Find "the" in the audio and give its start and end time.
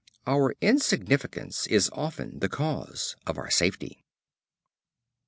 2.39-2.49